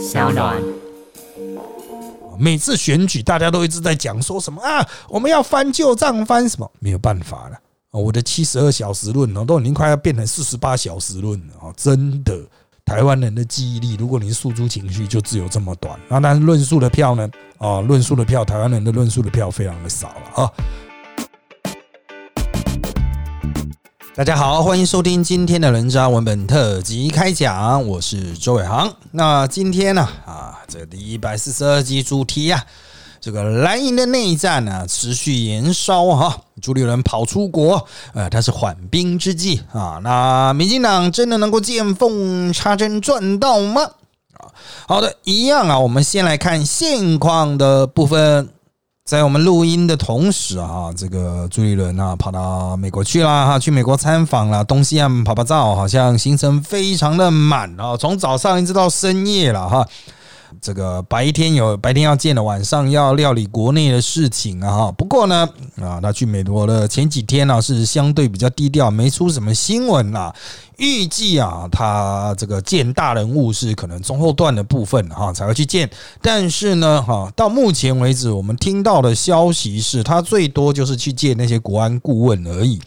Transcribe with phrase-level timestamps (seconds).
[0.00, 0.56] 小暖。
[2.38, 4.86] 每次选举，大家都一直在讲说什么啊？
[5.10, 6.70] 我们要翻旧账，翻什么？
[6.78, 7.58] 没有办法了。
[7.90, 11.74] 我的七十二小时论哦，都已经快要变成四十八小时论了啊！
[11.76, 12.40] 真的，
[12.84, 16.00] 台湾人的记忆力，如果你诉诸情绪，就只有这么短。
[16.08, 17.28] 那但是论述的票呢？
[17.58, 20.52] 啊，论述的票，台湾人的论述的票非常的少了啊！
[24.20, 28.92] 大家好，欢迎收听今天的人渣文本特辑开讲，我是周伟航。
[29.12, 32.62] 那今天呢，啊，这第一百四十二集主题啊，
[33.18, 39.98] 这个蓝营的内战呢持续延烧哈，朱立伦跑出国，呃，他是缓兵之计啊。
[40.02, 43.80] 那民进党真的能够见缝插针赚到吗？
[44.34, 44.52] 啊，
[44.86, 48.50] 好的，一样啊，我们先来看现况的部分。
[49.04, 59.86] 在我们录音的同时啊，这个朱立伦啊跑到美国去了哈，去美国参访了，东西岸跑拍照，好像行程非常的满啊，从早上一直到深夜了哈。
[60.60, 64.92] 这个白天有白天要见的，晚上要料理国内的事情啊哈。
[64.92, 65.48] 不过呢，
[65.80, 70.32] 啊，他去美国的前几天呢是相对比较低调，没出什么新闻啊。
[70.80, 75.88] 预计啊，他这个见大人物是可能中后段的部分哈才会去见。
[76.22, 82.80] 但是呢，哈，到目前为止，我们听到的消息是他最多就是去见那些国安顾问而已。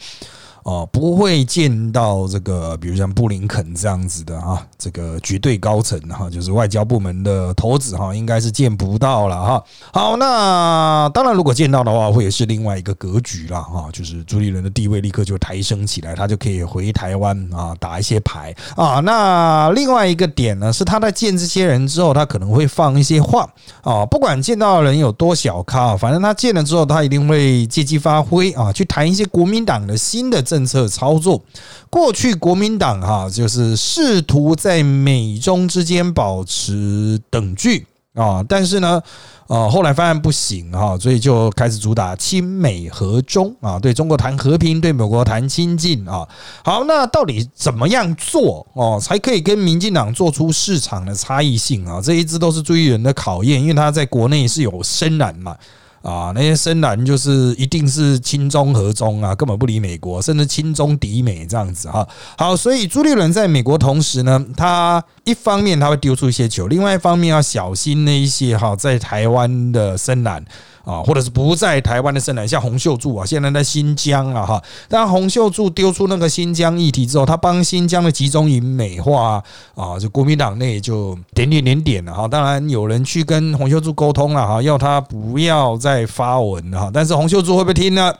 [0.64, 9.64] 哦，不会见到这个，比如像布林肯这样子的啊，这个绝对高层哈，就是外交部门的头子哈，应该是见不到了哈。
[9.92, 19.00] 好，那当然，如果见到的话，会也是另外一个格局了哈，就是朱立伦的地位立刻就抬升起来，他就可以回台湾啊，打一些牌啊。
[19.00, 23.46] 那另外一个点呢，是他在见这些人之后，他可能会放一些话
[23.82, 30.42] 啊，不管见到的人有多小咖，反正他见了之后，他一定会借机发挥啊，去谈一些国民党的新的。
[30.53, 31.42] 政政策操作，
[31.90, 39.02] 过去国民党哈就是试图在美中之间保持等距啊，但是呢，
[39.48, 46.24] 呃，后来发现不行哈，所以就开始主打亲美和中啊，对中国谈和平，对美国谈亲近啊。
[46.64, 52.00] 好，那到底怎么样做哦，才可以跟民进党做出市场的差异性啊？
[52.00, 55.56] 这一直都是追人的考验，因为他在国内是有深蓝嘛。
[56.04, 62.06] 啊，那些深蓝就是一定是亲中和中啊，根本不理美国，甚至亲中敌美这样子哈。
[62.36, 70.44] 好，所以朱立伦在美国同时呢，他一方面他会丢出一些球，另外一方面要小心那一些哈，在台湾的深蓝。
[70.84, 74.62] 啊，或者是不在台湾的深蓝，像洪秀柱啊，现在在新疆啊，哈。
[74.88, 79.42] 当洪秀柱丢出那个新疆议题之后，他帮新疆的集中营美化
[79.74, 82.28] 啊，就国民党内就点点点点了哈。
[82.28, 86.90] 当然有人去跟洪秀柱沟通了哈，要他不要再发文哈。
[86.92, 88.14] 但是洪秀柱会不会听呢？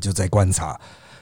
[0.00, 0.78] 就在观察。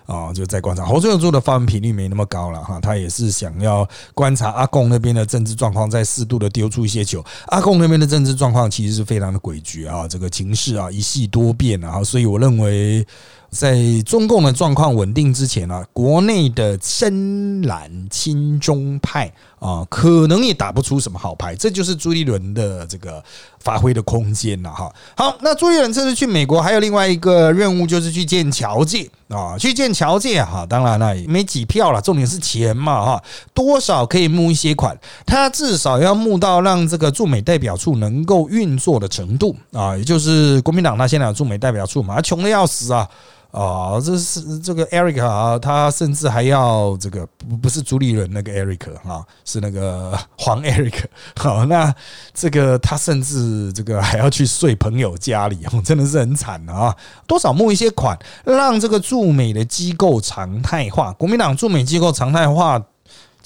[0.09, 7.25] 啊，就在观察侯秀柱的发文频率没那么高了哈，他也是想要观察阿贡那边的政治状况，再适度的丢出一些球。
[7.49, 13.07] 阿贡那边的政治状况其实是非常的诡谲啊，这个情势啊一系多变啊，所以我认为。
[13.51, 21.55] 在中共的状况稳定之前呢，国内的深蓝亲中派啊，可能也打不出什么好牌。
[21.55, 23.23] 这就是朱立伦的这个
[23.61, 24.93] 发挥的空间了哈。
[25.17, 30.65] 好，那朱立伦这次去美国还有另外一个任务，就是去见侨界啊，去见侨界哈。
[30.67, 43.09] 当然了，没几票了，重点是钱嘛哈，多少可以募一些款，他至少要募到让这个驻美代表处能够运作的程度啊，也就是国民党他现在有驻美代表处嘛，穷的要死啊。
[43.51, 51.05] 哦，这是这个 Eric 啊，他甚至还要这个不不是朱立伦那个 Eric 哈，是那个黄 Eric。
[51.37, 51.95] 好，那
[52.35, 56.95] 这个他甚至这个还要去睡朋友家里，真的是很惨啊！
[57.27, 62.83] 多少募一些款，让这个驻美的机构常态化，国民党驻美机构常态化。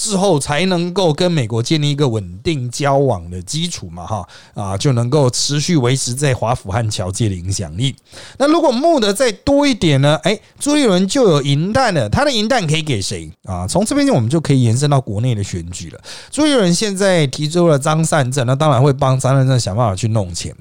[0.03, 7.95] 之后才能够跟美国建立一个稳定交往的基础嘛，哈啊，就能够持续维持在华府和侨界的影响力。
[8.37, 10.19] 那如果募的再多一点呢？
[10.25, 13.65] 哎，朱立伦就有银弹了，他的银弹可以给谁啊？
[13.69, 16.01] 从这边我们就可以延伸到国内的选举了。
[16.33, 20.53] 朱立伦现在提出了张善政，那当然会帮张善政想办法去弄钱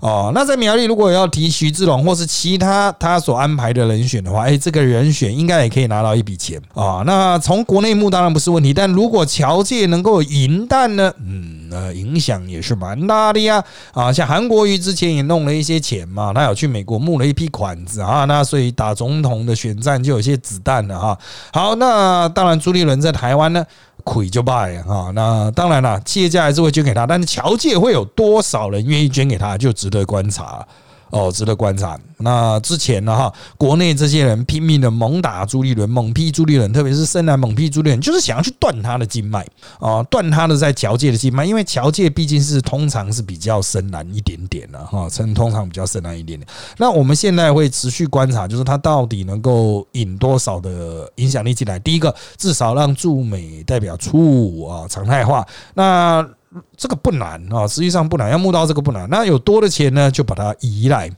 [0.00, 0.30] 哦。
[0.32, 7.02] 那在苗栗如果要提徐志龙或是其他他所安排的人选的话，哎，这个人选应该也可以拿到一笔钱啊。
[7.04, 8.72] 那从国内募当然不是问题。
[8.74, 11.12] 但如果侨界能够赢弹呢？
[11.18, 13.62] 嗯，呃，影响也是蛮大的呀。
[13.92, 21.18] 啊，像韩国瑜之前也弄了一些钱嘛，他有去美国募了一批款子啊，那所以打总统的选战就有些子弹了哈。
[21.52, 23.64] 好，那当然朱立伦在台湾呢，
[24.04, 25.10] 亏就败啊。
[25.14, 30.66] 那当然了，企业家还是会捐给他，但是侨界会有多少人愿意捐给他，就值得观察。
[31.10, 31.98] 哦，值得观察。
[32.18, 39.46] 那之前呢，哈，国内这些人拼命的猛打朱立伦，猛批朱立伦，特别是深蓝猛批朱立伦，就是想要去断他的经脉
[39.78, 46.48] 啊，断他的在侨界的经脉，因为侨界毕竟是通常是比较深蓝一点点的哈，称通常比较深蓝一点点。
[46.78, 51.78] 那我们现在会持续观察，就是他到底能够引多少的影响力进来。
[51.80, 55.46] 第一个，至少让驻美代表处啊常态化。
[55.74, 56.26] 那
[56.76, 59.08] 这个不难啊，实际上不难，要募到这个不难。
[59.10, 61.10] 那有多的钱呢，就把它移来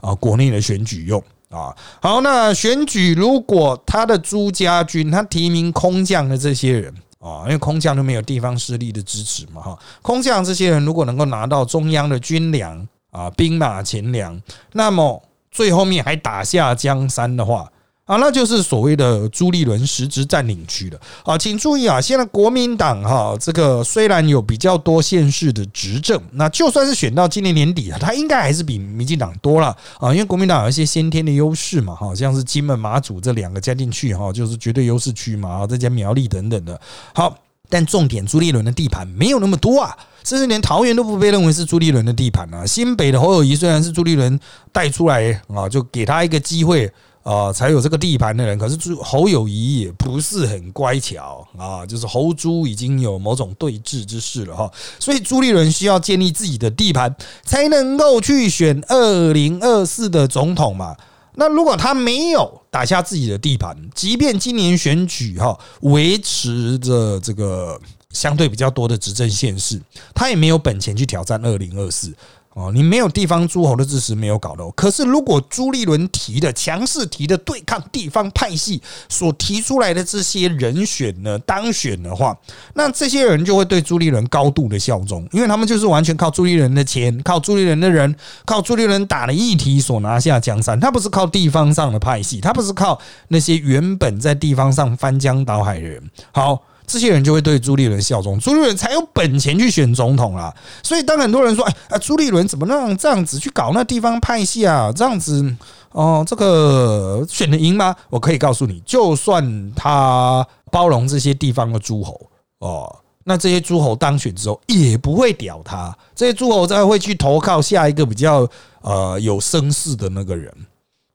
[0.00, 1.74] 啊国内的选举用啊。
[2.00, 14.40] 好，那选举如果他的朱家军他提名空降的这些人啊，因为空降都没有地方势力的支持嘛哈，空降这些人如果能够拿到中央的军粮啊兵马钱粮，
[14.72, 17.70] 那么最后面还打下江山的话。
[18.06, 36.80] 啊，那就是所谓的朱立伦实质占领区了啊，请注意啊，现在国民党哈，这个虽然有比较多县市的执政，那就算是选到今年年底啊，他应该还是比民进党多了啊，因为国民党有一些先天的优势嘛，哈，像是金门、马祖这两个加进去哈，就是绝对优势区嘛，啊，再加苗栗等等的。
[37.12, 37.36] 好，
[37.68, 42.64] 但重点朱立伦的地盘没有那么多啊，甚至连桃园都不被认为是朱立伦的地盘啊。
[42.64, 44.38] 新北的侯友谊虽然是朱立伦
[44.70, 46.88] 带出来啊，就给他一个机会。
[47.26, 54.70] 啊，才有这个地盘的人，可是朱侯友谊也不是很乖巧啊，就是侯朱已经有某种对峙之势了哈，
[55.00, 57.12] 所以朱立伦需要建立自己的地盘，
[57.42, 60.94] 才能够去选二零二四的总统嘛。
[61.34, 67.78] 那如果他没有打下自己的地盘，即便今年选举哈维持着这个
[68.10, 69.82] 相对比较多的执政县市，
[70.14, 72.14] 他也没有本钱去挑战二零二四。
[72.56, 74.70] 哦，你没有地方诸侯的支持，没有搞到。
[74.70, 78.80] 可是，如果朱立伦提的强势提的对抗地方派系
[79.10, 82.34] 所提出来的这些人选呢，当选的话，
[82.72, 88.16] 那这些人就会对朱立伦高度的效忠，因为他们就是完全靠朱立伦的钱，靠朱立伦的人，
[88.46, 90.80] 靠朱立伦打的议题所拿下江山。
[90.80, 92.98] 他不是靠地方上的派系，他不是靠
[93.28, 96.02] 那些原本在地方上翻江倒海的人。
[96.32, 96.62] 好。
[96.86, 100.54] 这些人就会对朱立伦效忠，朱立伦才有本钱去选总统啦。
[100.82, 104.92] 所以当很多人说：“哎啊，朱立伦怎么让这样子去搞那地方派系啊？
[104.94, 105.54] 这样子
[105.92, 118.48] 哦，这个选得赢吗？”我可以告诉你，就算他包容这些地方的诸侯哦，那这些诸侯当选之后也不会屌他，这些诸侯再会去投靠下一个比较
[118.82, 120.54] 呃有声势的那个人。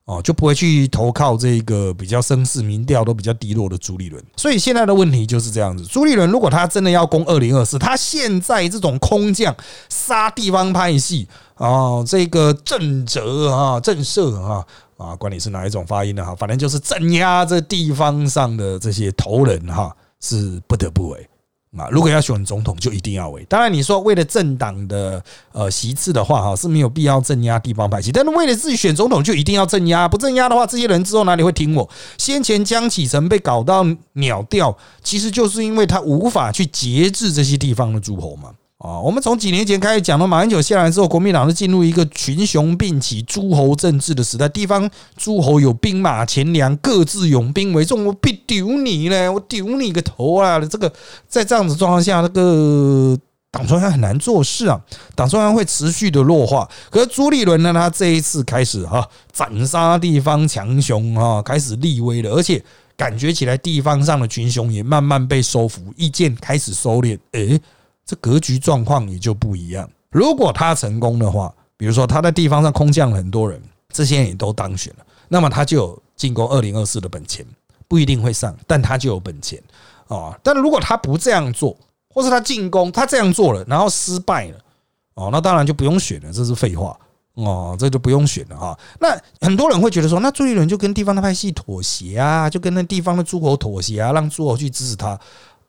[0.05, 4.21] 哦，就不会去投靠这个比较声势、民调都比较低落的朱立伦。
[4.35, 9.55] 所以现在的问题就是这样子：朱立伦如果他真的要攻二零二四，他现在这种空降
[9.89, 14.65] 杀地方派系啊，这个震慑啊、震慑啊
[14.97, 21.29] 啊，管你是哪一种发音的哈，反正就是镇压这地方上的这些头人哈，是不得不为。
[21.77, 23.45] 啊，如果要选总统，就一定要为。
[23.45, 25.23] 当然，你说为了政党的
[25.53, 28.11] 呃席次的话，哈是没有必要镇压地方派系。
[28.11, 30.05] 但是为了自己选总统，就一定要镇压。
[30.05, 31.89] 不镇压的话，这些人之后哪里会听我？
[32.17, 38.51] 先前江启臣被搞到鸟掉，其实就是因为他无法去节制这些地方的诸侯嘛。
[38.81, 44.49] 啊，我们从几年前开始讲到马英九下来之后，国民党是进入一个群雄并起、诸侯政治的时代。
[44.49, 48.03] 地方诸侯有兵马钱粮，各自拥兵为重。
[48.05, 50.59] 我必丢你呢，我丢你个头啊！
[50.61, 50.91] 这个
[51.27, 53.15] 在这样子状况下，那个
[53.51, 54.81] 党中央很难做事啊，
[55.13, 56.67] 党中央会持续的弱化。
[56.89, 62.59] 可是朱立伦呢，他这一次开始哈斩杀地方强雄啊，开始立威了，而且
[62.97, 67.19] 感觉起来地方上的群雄也慢慢被收服，意见开始收敛。
[67.33, 67.61] 诶。
[68.05, 69.89] 这格局状况也就不一样。
[70.09, 77.45] 如果他成功的话，比如说他在地方上空降了很多人，这些人也都当选了，那么他就有进攻二零二四的本钱，
[77.87, 79.61] 不一定会上，但他就有本钱
[80.07, 80.37] 啊。
[80.43, 81.75] 但如果他不这样做，
[82.09, 84.57] 或是他进攻他这样做了，然后失败了，
[85.13, 86.95] 哦，那当然就不用选了，这是废话
[87.35, 88.77] 哦，这就不用选了哈。
[88.99, 95.17] 那很多人会觉得说，那朱立伦就跟地方的派系妥协啊，就跟那地方的诸侯妥协啊，让诸侯去支持他。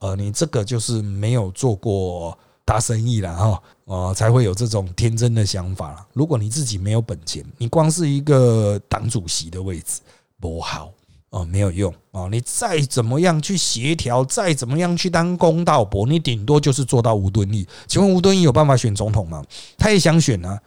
[0.02, 6.04] 呃，你这个就是没有做过大生意了哈，呃，才会有这种天真的想法。
[6.12, 10.00] 如果你自己没有本钱，你光是一个党主席的位置
[10.40, 10.90] 不好
[11.30, 12.26] 哦，没有用啊。
[12.32, 17.64] 你再怎么样去协调，再怎么样去当公道伯，你顶多就是做到吴敦义。
[17.86, 19.40] 请问吴敦义有办法选总统吗？
[19.78, 20.60] 他也想选啊，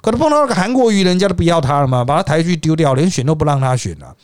[0.00, 2.02] 可他碰到那个韩国瑜，人家都不要他了吗？
[2.02, 4.16] 把他抬去丢掉，连选都不让他选了。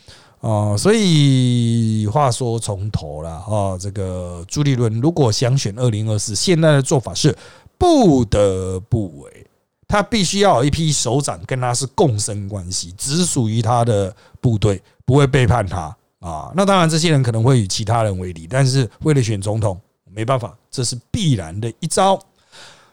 [0.47, 7.37] 哦，所以话说从头了啊，这个朱立伦如果想选二零二四，现在的做法是
[7.77, 9.45] 不得不为，
[9.89, 16.49] 他必须要有一批首长跟他是共生关系，只属于他的部队，不会背叛他啊。
[16.55, 19.77] 那当然，这些人可能会与其他人为敌，但是为了选总统，
[20.09, 22.17] 没办法，这是必然的一招。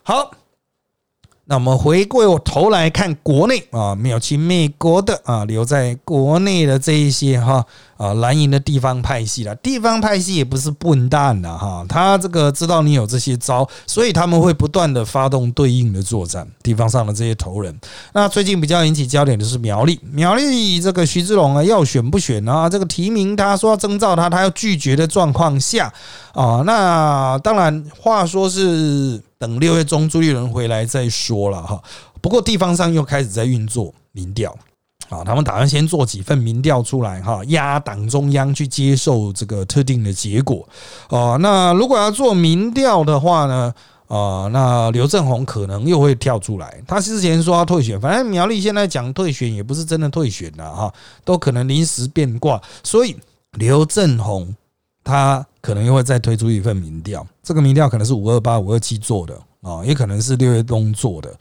[0.02, 0.28] 好。
[1.46, 7.62] 那我们回过头来看国内啊，没有去美国的啊，留在国内的这一些哈
[7.98, 16.48] 啊蓝营的地方派系了，地方派系也不是笨蛋的哈，他这个知道你有这些招，所以他们会不断的发动对应的作战。
[16.62, 17.78] 地方上的这些头人，
[18.14, 22.70] 那最近比较引起焦点的是苗栗，苗栗这个徐志龙啊，要选不选啊？
[22.70, 25.92] 这个提名他说要征召他，他要拒绝的状况下
[26.32, 29.22] 啊，那当然话说是。
[29.44, 31.78] 等六月中朱立伦回来再说了哈。
[32.22, 34.56] 不过地方上又开始在运作民调
[35.10, 40.66] 啊，他们打算先做几份民调出来哈，压党中央去接受这个特定的结果
[41.08, 41.36] 啊。
[41.40, 43.74] 那如果要做民调的话呢，
[44.08, 46.82] 啊，那刘正宏可能又会跳出来。
[46.88, 52.58] 他之前说要退选，反正苗栗现在讲退选也不是真的退选了哈，都可能临时变卦。
[52.82, 53.14] 所以
[53.52, 54.56] 刘正宏
[55.04, 55.46] 他。
[55.64, 61.34] 可能又会再推出一份民调，这个民调可能是五二八、五二七做的啊，也可能是六月中做的。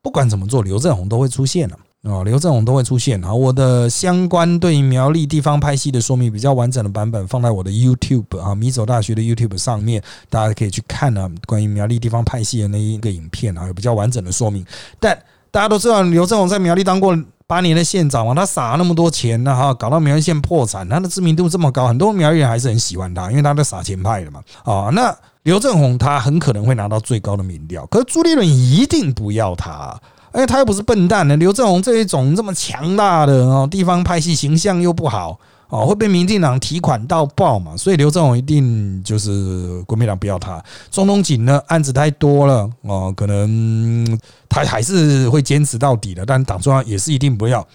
[0.00, 3.34] 不管怎么做，刘正宏都会出现了啊，刘正宏都会出现啊。
[3.34, 10.00] 我的相关对苗栗地方派系的说明比较完整的版本放在我的 YouTube 啊，米走大学的 YouTube 上面，
[10.30, 14.64] 大家可以去看啊，关于苗栗地方派系的那一个影片啊，有比较完整的说明。
[15.00, 15.18] 但
[15.50, 17.18] 大家都知道，刘正宏在苗栗当过。
[17.46, 29.94] 八年的县长嘛，他撒那么多钱呢，哈，搞到苗栗县破产，他的知名度这么高，很多苗栗人还是很喜欢他，因为他是撒钱派的嘛，啊，那刘正宏他很可能会拿到最高的民调，可是朱立伦一定不要他，
[30.32, 35.38] 哎，他又不是笨蛋呢，刘正宏这一种这么强大的哦，地方派系形象又不好。
[35.68, 37.76] 哦，会被民进党提款到爆嘛？
[37.76, 40.62] 所以刘正宏一定就是国民党不要他。
[40.90, 44.18] 中东锦呢案子太多了哦，可能
[44.48, 46.24] 他还是会坚持到底的。
[46.24, 47.66] 但党中央也是一定不要。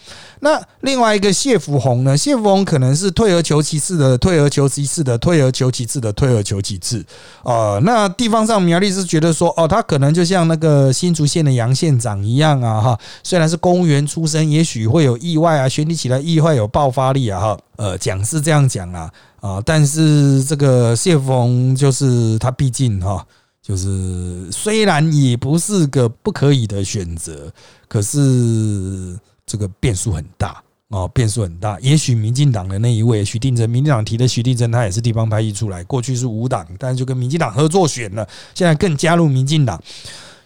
[0.42, 2.18] 那另外一个谢福洪呢？
[2.18, 7.06] 谢福洪可能是退而求其次的，退而求其次的，退而求其次的，退而求其次。
[7.44, 17.58] 哦，那地方上苗栗是觉得说，哦，他可能就像那个新竹县的杨县长一样啊，哈，虽然是公务员出身，也许会有意外啊，选举起来意外有爆发力啊，哈。
[17.80, 19.10] 呃，讲是这样讲啊，
[19.40, 23.26] 啊，但是这个谢峰就是他，毕竟哈，
[23.62, 27.50] 就是虽然也不是个不可以的选择，
[27.88, 31.80] 可是这个变数很大啊，变数很大。
[31.80, 39.82] 也许民进党的那一位徐定珍，民进党提的徐定珍，他也是地方派系出来，过去是无党，但是就跟民进党合作选了，现在更加入民进党。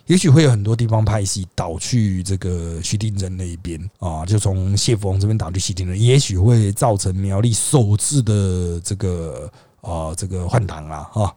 [0.08, 11.34] 也许会有很多地方派系倒去这个徐定珍那一边啊，就从谢福洪这边倒去徐定珍，也许会造成苗栗首次的这个啊这个换党啊啊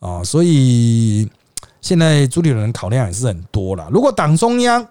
[0.00, 1.26] 啊，所以
[1.80, 3.88] 现在朱立伦考量也是很多了。
[3.90, 4.86] 如果党中央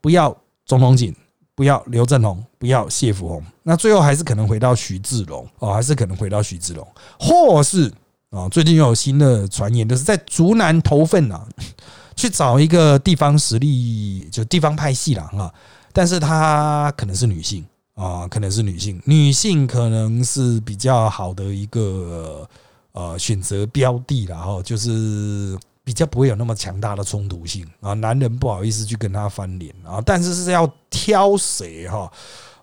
[0.00, 1.12] 不要中统锦，
[1.56, 6.86] 不要刘振宏，不要谢福洪，那最后还是可能回到徐志龙哦，还是可能回到徐志龙，
[7.18, 7.92] 或是
[8.30, 11.44] 啊，最近又有新的传言，就是在竹南投份啊。
[12.20, 15.50] 去找一个地方实力，就地方派系了啊，
[15.90, 22.46] 但是她可能是女性啊，可能是女性，女性可能是比较好的一个
[22.92, 32.12] 呃选择标的然后就是比较不会有那么强大的冲突性啊，男人不好意思去跟她翻脸啊，但是是要挑谁哈，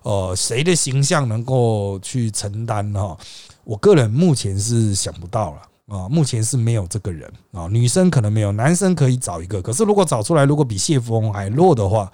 [0.02, 3.18] 呃，谁的形象能够去承担哈，
[3.64, 5.62] 我个人目前是想不到了。
[5.88, 9.62] 啊，目前是没有这个人啊，女生可能没有，男生可以找一个。
[9.62, 12.12] 可是如果找出来，如果比谢福翁还弱的话，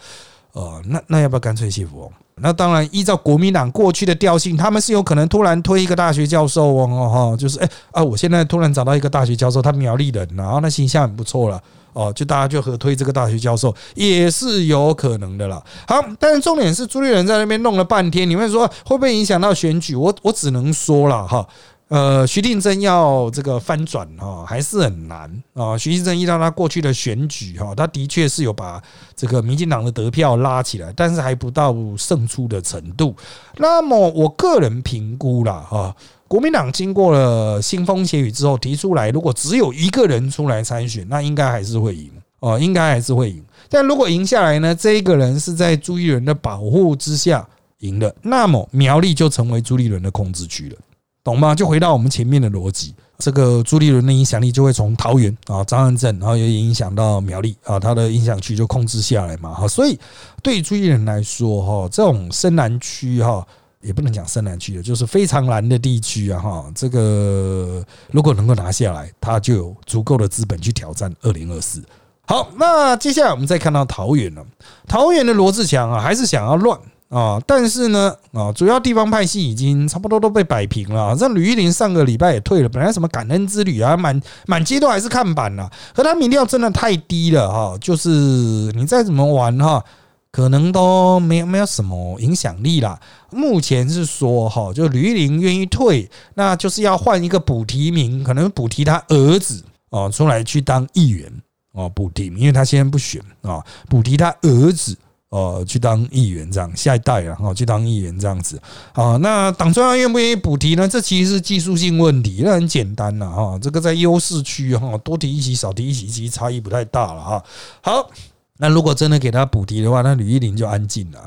[0.52, 2.12] 呃，那那要不要干脆谢福翁？
[2.36, 6.86] 那当然，依照国民党过去的调性，他们是有可能突然推一个大学教授哦，
[7.32, 11.60] 哈，就是哎啊，我现在突然找到一个大学教授，他苗栗人，然后那形象很不错了，
[11.92, 15.62] 哦，就大家就合推这个大学教授也是有可能的了。
[15.86, 19.94] 好，但是重点是朱立伦在那边弄了半天，你们说会不会影响到选举？
[19.94, 21.46] 我我只能说了哈。
[21.88, 25.76] 呃，徐定珍要这个翻转哈，还是很难啊。
[25.76, 28.82] 徐定珍依照他过去的选举哈，他的确是有把
[29.14, 33.14] 这个民进党的得票拉起来，但是还不到胜出的程度。
[33.58, 35.94] 那么我个人评估了哈，
[36.26, 42.10] 国民党经过了腥风血雨之后提出来，如果只有一个人出来参选，那应该还是会赢
[42.40, 43.44] 哦，应该还是会赢。
[43.68, 47.46] 但如果赢下来呢，这一个人是在朱立伦的保护之下
[47.80, 50.76] 赢的，那么苗栗就成为朱立伦的控制区了。
[51.24, 51.54] 懂吗？
[51.54, 59.54] 就回到我们前面的逻辑，这个朱立伦的影响力就会从桃园啊、张安镇，然后也影响到苗栗啊，他的影响区就控制下来嘛。
[59.54, 59.98] 哈，所以
[60.42, 63.42] 对于朱立伦来说，哈，这种深蓝区哈，
[63.80, 71.82] 也不能讲深蓝区的，就是非常蓝的地区啊，哈，这个如果能够拿下来，他就有足够的资本去挑战二零二四。
[72.26, 74.44] 好，那接下来我们再看到桃园了，
[74.86, 76.78] 桃园的罗志强啊，还是想要乱。
[77.14, 81.14] 啊，但是呢，啊，主要地方派系已经差不多都被摆平了。
[81.14, 89.84] 这吕玉玲上个礼拜也退了，本来什么感恩之旅啊，满满街都还是看板了，可他民调真的太低了哈，就是你再怎么玩哈。
[90.32, 92.98] 可能都没有没有什么影响力啦。
[93.30, 101.32] 目前是说哈，就吕玉玲愿意退，那就是要换一个补提名，可能补提他儿子哦出来去当议员
[101.70, 104.98] 哦补提名，因为他现在不选啊，补提他儿子
[105.34, 108.60] 哦去当议员这样，下一代啊哦去当议员这样子
[108.92, 109.16] 啊。
[109.16, 110.86] 那党中央愿不愿意补提呢？
[110.86, 113.58] 这其实是技术性问题，那很简单了哈。
[113.60, 117.44] 这个在优势区哈，多提一席少提一席，其实差异不太大了哈。
[117.82, 118.10] 好。
[118.56, 121.18] 那如果真的给他补提的话，那吕玉玲就安静了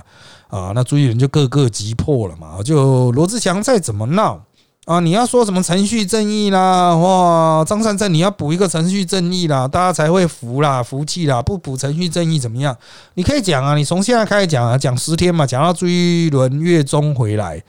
[0.47, 2.63] 啊，那朱一伦就各个击破了嘛。
[2.63, 4.41] 就罗志祥再怎么闹
[4.87, 11.41] 啊，你要说什么程序正义啦，哇，张善政你要补一个程序正义啦，大家才会服啦，服气啦。
[11.41, 12.73] 不补程序正义怎么样？
[13.15, 17.61] 你可以讲啊，你从现在开始讲啊，讲十天嘛，讲到朱一伦月中回来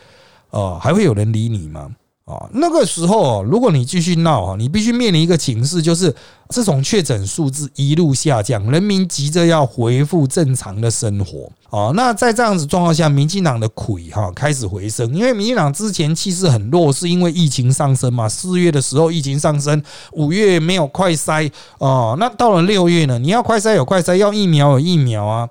[0.51, 1.89] 哦，还会有人理你吗？
[2.25, 6.15] 啊，那个时候，如果你继续闹啊，你必须面临一个情势，就是
[6.51, 11.93] 这种确诊数字一路下降，人民急着要恢复正常的生活哦。
[11.95, 18.29] 那在这样子状况下，民进党的魁哈开始回升，因为民进党之前气势很弱，是因为疫情上升嘛。
[18.29, 19.83] 四月的时候疫情上升，
[20.13, 25.49] 五月没有快筛哦，那到了六月呢，你要快筛有快筛，要疫苗有疫苗啊。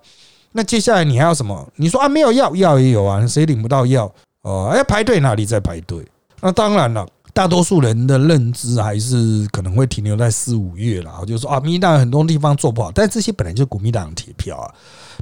[0.54, 1.68] 那接下来你还要什么？
[1.76, 4.74] 你说啊，没有药，药也有啊，谁领不到药哦？
[4.76, 6.04] 要排队哪里在排队？
[6.42, 14.74] 那当然了，大多数人的认知还是可能会停留在四五月了，就是说啊，民进党很多地方做不好，但这些本来就国民党铁票啊，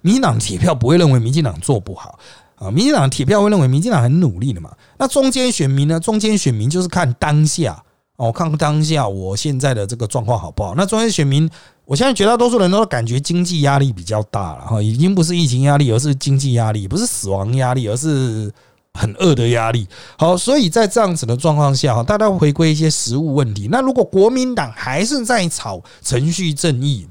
[0.02, 2.20] 民进党铁票不会认为民进党做不好
[2.56, 4.72] 啊，民进党铁票会认为民进党很努力的嘛。
[4.98, 6.00] 那中间选民呢？
[6.00, 7.84] 中间选民就是看当下
[8.18, 10.74] 哦，看当下我现在的这个状况好不好？
[10.76, 11.50] 那中间选民，
[11.86, 18.52] 我现在绝大多数人都感觉经济压力比较大了哈，已经不是疫情压力，而是经济压力，不是死亡压力，而是。
[18.98, 19.86] 很恶的压力，
[20.18, 23.68] 好，所以在这样子的状况下，哈，大家回归一些实物问题。
[23.70, 27.06] 那如果国民党还是在炒程序正义？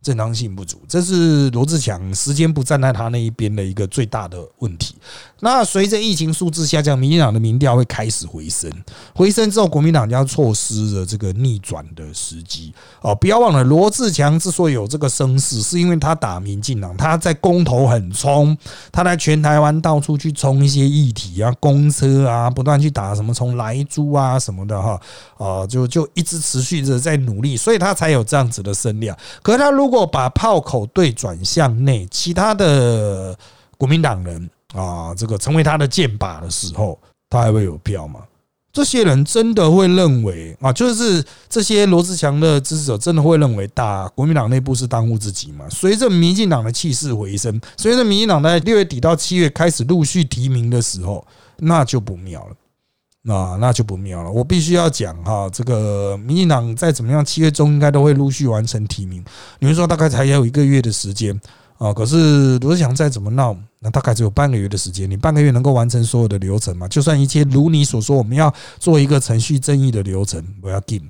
[0.00, 4.94] 正当性不足，这是罗志强时间不站在他那一边的一个最大的问题。
[5.40, 8.70] 那随着疫情数字下降，民进党的民调会开始回升，
[9.14, 12.74] 回升之后，国民党将错失了这个逆转的时机。
[13.00, 18.56] 哦，不要忘了，罗志强之所以有这个声势，是因为他打民进党，他在公投很冲，
[18.90, 25.00] 他在全台湾到处去冲一些议题啊，公车啊，不断去打什么从来租啊什么的哈，
[25.36, 29.16] 啊，就就一直持续着在努力，所以他才有这样子的声量。
[29.42, 33.38] 可是他如果把炮口对转向内，其他的
[33.76, 36.98] 国民党人啊，这个成为他的箭靶的时候，
[37.30, 38.20] 他还会有票吗？
[38.70, 45.66] 这些人真的会认为啊，就是这些罗志强的支持者真的会认为打国民党内部是当务之急吗？
[45.70, 51.26] 随着民进党的气势回升，随着民进党在六月底到七月开始陆续提名的时候，
[51.56, 52.54] 那就不妙了。
[53.22, 59.22] 那那就不妙了，我必须要讲哈，这个民进党再怎么样，七月中应该都会陆续完成提名。
[59.58, 61.38] 你们说大概才有一个月的时间
[61.78, 61.92] 啊？
[61.92, 65.10] 可是罗志祥再怎么闹，那大概只有半个月的时间。
[65.10, 66.86] 你半个月能够完成所有的流程吗？
[66.88, 71.02] 就算一切如你所说，我们要做一个程序正义的流程，我要 give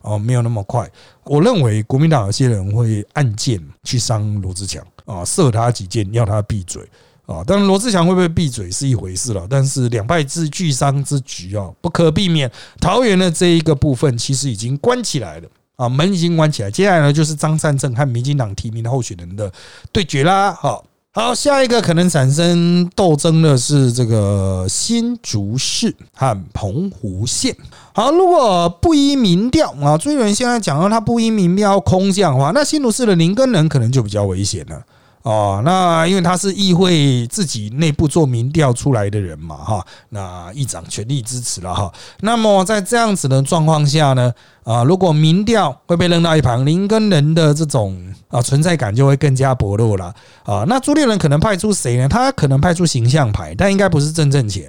[0.00, 0.90] 哦，没有那么快。
[1.24, 6.82] 我认为国民党有些人会按键去伤罗志强啊，射他几箭，要他闭嘴。
[7.24, 12.50] 啊，当然罗志祥会不会闭嘴是一回事了，但是两败之俱伤之局啊，不可避免。
[12.80, 15.48] 桃园的这一个部分其实已经关起来了
[15.82, 16.70] 啊，门已经关起来。
[16.70, 19.52] 接下来呢，就是张善政和民进党提名的候选人的
[19.90, 20.52] 对决啦。
[20.52, 27.56] 好，好，下一个可能产生斗争的是这个新竹市和澎湖县。
[27.92, 34.80] 好，如果不依民调啊，追人现在讲到他不依民调空降的话，那新竹市的林根人可能就比较危险了。
[35.22, 41.92] 哦，那因为他是议会自己内部做民调出来的人嘛，哈，那议长全力支持了哈。
[42.20, 44.32] 那么在这样子的状况下呢，
[44.64, 47.96] 啊，如果民调会被扔到一旁，林根人的这种
[48.28, 50.64] 啊存在感就会更加薄弱了啊。
[50.66, 52.08] 那朱立伦可能派出谁呢？
[52.08, 54.68] 他可能派出形象牌，但应该不是郑正前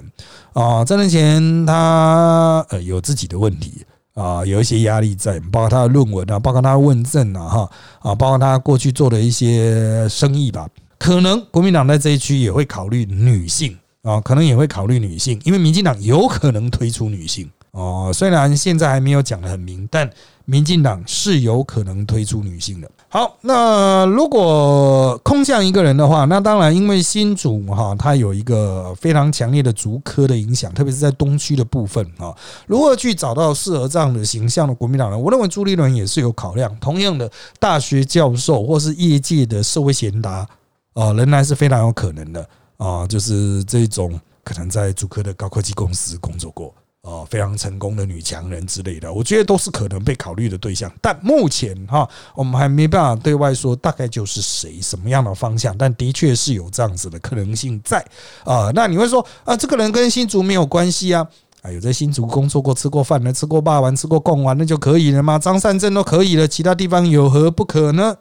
[0.52, 0.84] 啊。
[0.84, 3.84] 郑正前他呃有自己的问题。
[4.14, 10.68] 啊，有一些压力在，包括他的论文啊，包括他的问政啊，哈啊，包括他过去做的一些生意吧。
[10.98, 18.10] 可能国民党在这一区也会考虑女性啊，可能也会考虑女性，因为民进党有可能推出女性哦。
[18.14, 20.08] 虽然现在还没有讲得很明，但
[20.46, 22.90] 民进党是有可能推出女性的。
[23.08, 32.34] 好，那如果空降一个人的话，那当然因为新竹哈，它有一个非常强烈的竹科的影响，特别是在东区的部分啊。
[32.66, 35.20] 如何去找到适合这样的形象的国民党人？
[35.20, 36.76] 我认为朱立伦也是有考量。
[36.80, 37.30] 同样的，
[37.60, 40.46] 大学教授或是业界的社会贤达
[40.94, 46.74] 啊，仍然是非常有可能的啊，就是这种可能在主科的高科技公司工作过。
[47.04, 50.90] 哦，非常成功的女强人之类的，我觉得都是可能被考虑的对象。
[51.02, 58.02] 但目前哈，我们还没办法对外说大概就是谁什么样的方向，但的确是有这样子的可能性在
[58.42, 58.70] 啊。
[58.74, 61.28] 那你会说啊，这个人跟新竹没有关系啊？
[61.60, 65.38] 啊，有在新竹工作过、吃过饭的、吃过霸王、吃过贡丸，那就可以了吗？
[65.38, 68.16] 张善政都可以了，其他地方有何不可呢？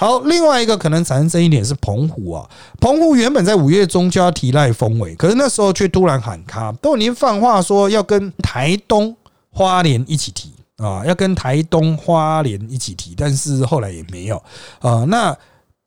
[0.00, 2.48] 好，另外一个可能产生争议点是澎湖啊。
[2.80, 9.14] 澎湖原本在五月中就要提赖峰尾，可是那时候却突然喊卡，都已经放话说要跟台东
[9.50, 14.40] 花莲一起提啊，要跟台东花莲一起提，但是后来也没有
[14.78, 15.04] 啊。
[15.08, 15.36] 那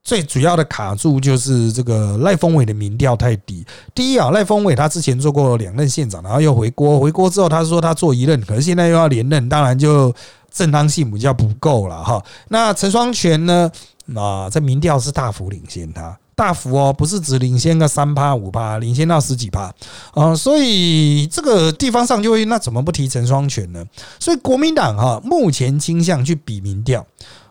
[0.03, 3.65] 最主要的卡住就是这个赖峰伟的民调太低。
[3.95, 10.13] 第一啊，赖峰伟他之前做过两任县长，然后又回国，回国之后他说他做一任，可是现在又要连任，当然就
[10.51, 12.21] 正当性比较不够了哈。
[12.49, 13.71] 那陈双全呢？
[14.15, 19.73] 啊，这民调是大幅领先他，大幅哦，不是只领先个三趴五趴，领先到十几趴
[20.13, 23.85] 啊，所以这个地方上就会那怎么不提陈双全呢？
[24.19, 27.05] 所以国民党哈目前倾向去比民调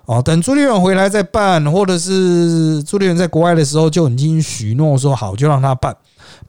[0.06, 5.96] 哦，等朱立伦回来再办，或者是朱立伦在国外的时候就已经许诺说好就让他办，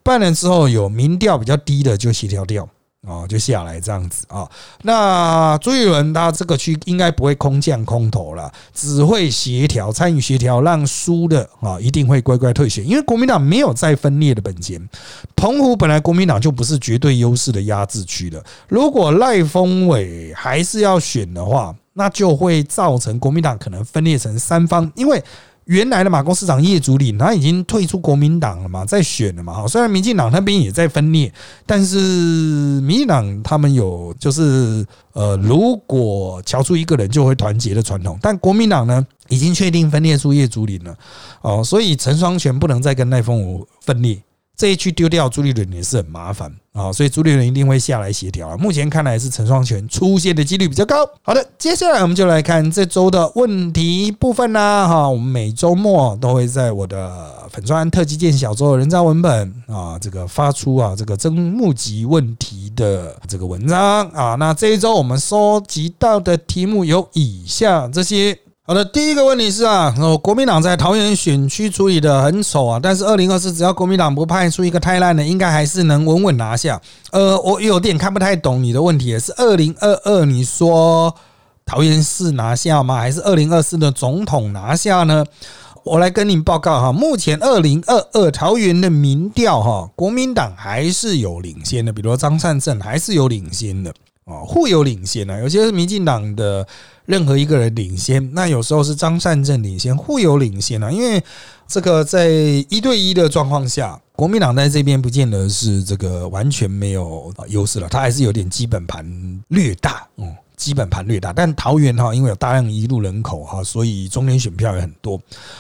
[0.02, 2.68] 办了之后有民调比较低的就协调掉。
[3.08, 4.48] 哦，就下来这样子啊。
[4.84, 14.88] 那朱一伦他这个区应该不会空降空投了，只会协调参与协调，让输的啊一定会乖乖退选，因为国民党没有再分裂的本钱。
[15.36, 25.24] 澎湖本来国民党就不是绝对优势的压制区的，如果赖峰伟还是要选的话，那就会造成国民党可能分裂成三方，因为。
[25.72, 29.54] 原来的马公市长叶竹林，他已经退出国民党了嘛，在选了嘛。
[29.54, 31.34] 哈，虽然民进党那边也在分裂，
[31.66, 31.98] 但是
[32.82, 40.94] 民进党他们有就是呃，如果敲出一个人就会团结的传统，但国民党呢，已经确定分裂出叶竹林了。
[41.42, 44.22] 哦，所以陈双全不能再跟赖凤武分裂。
[44.62, 48.56] 这一区丢掉朱立伦也是很麻烦啊，所以朱立伦一定会下来协调啊。
[48.56, 50.98] 目前看来是陈双全出现的几率比较高。
[51.24, 54.88] 好的，接下来我们就来看这周的问题部分啦。
[54.88, 64.36] 哈，我们每周末都会在我的粉砖特级见小周人造文本啊，这个发出啊这个征募集问题的这个文章啊。
[64.36, 68.38] 那这一周我们收集到的题目有以下这些。
[68.72, 76.82] 好的，第一个问题是啊，国民党在桃园选区处理的很丑啊，但是二零二四只要国民党不派出一个太烂的，应该还是能稳稳拿下。
[77.12, 81.14] 呃，我有点看不太懂你的问题，是二零二二你说
[81.66, 82.96] 桃园市拿下吗？
[82.96, 85.26] 还是二零二四的总统拿下呢？
[85.84, 93.94] 我来跟您报告哈，目前二零二二桃园的民调哈，国民党还是有领先的，比如张善政还是有领先的。
[94.24, 96.66] 哦，互有领先的，有些是民进党的
[97.06, 100.92] 任何一个人领先，那有时候是张善政领先，互有领先啊。
[100.92, 101.24] 因为
[101.68, 109.06] 这个在一对一的状况下，国民党在这边不见得是这个完全没有优势了，他还是有点基本盘
[109.50, 110.36] 略大，嗯。
[110.62, 115.20] 基本盘略大，但桃园哈，因为有大量一路人口哈，所以中年选票也很多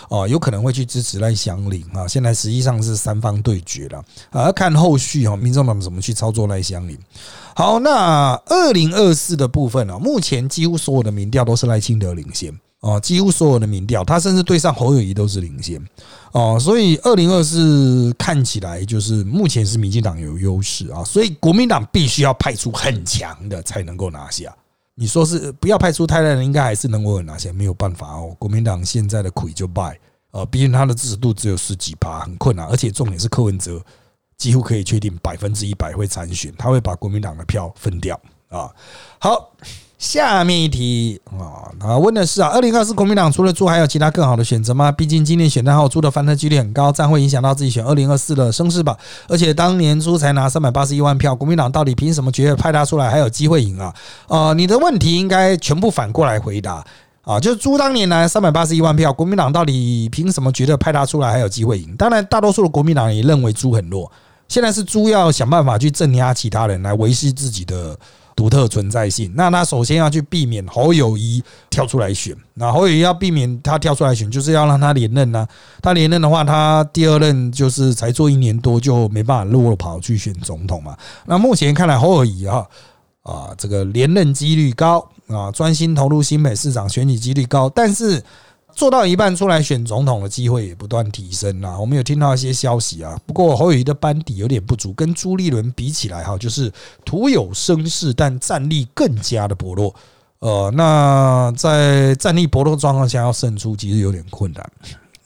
[0.09, 2.07] 哦，有可能会去支持赖香林啊。
[2.07, 6.95] 现在实际上是三方对决了，啊，看后续哈，民众党怎么去操作赖香林。
[7.55, 15.83] 好，那二零二四的部分啊，目前几乎所有的民调都是赖清德领先哦，几乎所有的民调，他甚至对上侯友谊都是领先
[16.31, 24.55] 哦，所以二零二四看起来就是目前是民进党有优势啊，所以国民党必须要派出很强的才能够拿下。
[24.95, 28.35] 你说是不要派出太烂人，应该还是能稳稳拿下，没有办法哦。
[28.37, 29.99] 国民党现在的亏就败，
[30.31, 32.67] 呃，毕竟他的支持度只有十几趴，很困难。
[32.67, 33.83] 而且重点是柯文哲
[34.37, 38.69] 几乎可以确定百分之一百会参选，他会把国民党的票分掉啊。
[39.19, 39.53] 好。
[40.01, 44.91] 下面一题啊，他问的是啊，二零二四国民党除了猪，还有其他更好的选择吗？
[44.91, 48.97] 毕竟今年选单后猪的翻车几率很高，这样会影响到自己选二零二四的声势吧？
[49.27, 53.93] 而且当年猪才拿三百八十一万票，国民党到底凭什么觉得派他出来还有机会赢啊？
[54.27, 56.83] 啊，你的问题应该全部反过来回答
[57.21, 61.95] 啊，就是猪当年拿三百八十一万票，国民党到底凭什么觉得派他出来还有机会赢？
[61.95, 64.11] 当然，大多数的国民党也认为猪很弱，
[64.47, 67.95] 现在是猪要想办法去镇压其他人来维系自己的。
[68.41, 72.35] 独特存在性，那他首先要去避免侯友谊跳出来选。
[72.55, 75.47] 那侯友谊要避免他跳出来选，就是要让他连任呢。
[75.79, 80.97] 他连任的话，他第二任就是才做一年多就没办法落跑去选总统嘛。
[81.27, 82.67] 那目前看来，侯友谊哈
[83.21, 88.19] 啊，这个连任几率高啊，专心投入新北市长选举几率高，但是。
[88.73, 91.79] 做到一半出来选总统的机会也不断提升啊！
[91.79, 96.71] 我们有听到一些消息啊，不过侯友谊的班底有点不足，跟朱立伦比起来哈，就是
[97.05, 99.93] 徒有声势，但战力更加的薄弱。
[100.39, 104.71] 呃，那在战力薄弱状况下要胜出，其实有点困难。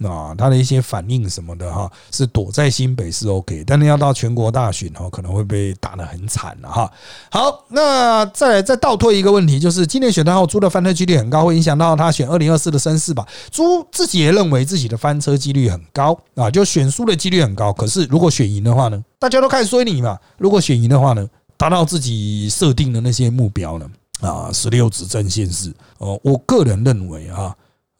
[0.03, 6.91] 啊，他的一些反应什么的哈，是躲在新北是 OK，但是要到全国大选哈，可能会被打得很惨了哈。
[7.31, 13.25] 好，那再再倒退一个问题，就是今年选单后朱的翻车几率很高，会影响到他选二零二四的身世吧？
[13.51, 17.71] 朱自己也认为自己的翻车几率很高啊，就选输的几率很高。
[17.71, 19.03] 可是如果选赢的话呢？
[19.17, 20.19] 大家都看衰你嘛。
[20.37, 21.27] 如果选赢的话呢？
[21.57, 23.89] 达到自己设定的那些目标呢？
[24.19, 27.55] 啊，十六指正县市哦，我个人认为啊，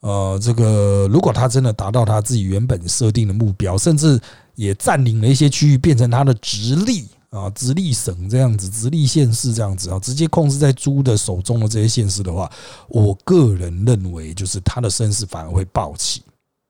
[0.06, 4.22] 呃，这个如果他真的达到他自己原本设定的目标，甚至
[4.54, 12.48] 也占领了一些区域，变成他的直隶啊，直隶省这样子，直隶县市这样子啊，直接控制在朱的手中的这些县市的话，
[12.88, 16.22] 我个人认为，就是他的声势反而会暴起，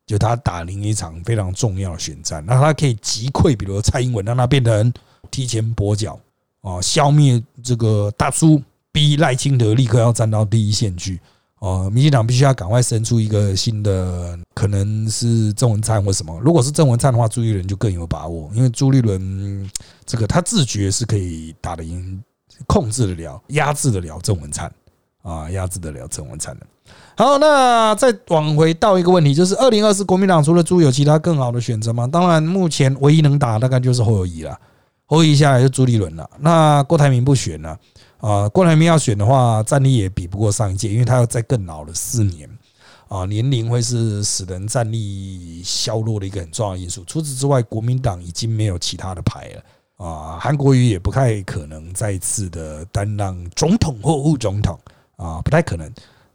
[0.08, 4.93] 就他打赢一场非常重要的选战，那他可以击溃，比如蔡英文，让他变成
[5.30, 6.17] 提前跛脚
[6.62, 8.62] 啊，消灭这个大叔。
[8.95, 11.19] 逼赖清德立刻要站到第一线去
[11.59, 16.37] 哦，民进党必须要赶快生出一个新的，可能是郑文灿或什么。
[16.41, 19.67] 如果是郑文灿的话，朱立伦就更有把握，因为朱立伦
[20.05, 22.21] 这个他自觉是可以打得赢、
[22.67, 24.71] 控制得了、压制得了郑文灿
[25.23, 26.67] 啊，压制得了郑文灿的。
[27.17, 32.05] 好，那再往回到一个问题，就是二零二四国民党除了朱有其他更好的选择吗？
[32.05, 34.55] 当然，目前唯一能打大概就是侯友谊了，
[35.05, 36.29] 侯友谊下来就朱立伦了。
[36.37, 37.69] 那郭台铭不选了。
[37.69, 37.79] 啊，
[38.25, 42.49] 啊郭台铭要选的话，战力也比不过上一届，因为他要再更老了四年
[43.07, 47.03] 啊，年龄会是使人战力削弱的一个很重要因素。
[47.05, 54.75] 除此之外，国民党已经没有其他的牌了啊，韩国瑜也不太可能再次的担任总统或副总统
[55.17, 55.88] 啊，不太可能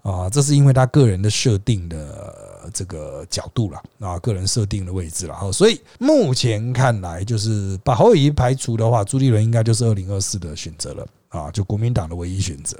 [0.03, 11.05] 啊，这是因为他个人的设定的这个角度了啊，个人设定的位置了哈，所以目前看来，就是把侯友谊排除的话，朱立伦应该就是二零二四的选择了。
[11.31, 12.79] 啊，就国民党的唯一选择。